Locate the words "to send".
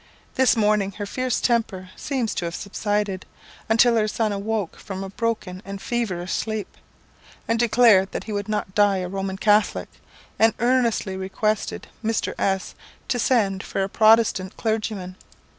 13.09-13.61